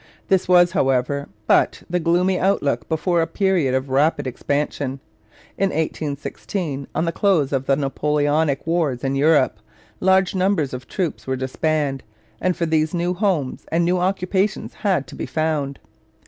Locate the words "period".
3.27-3.75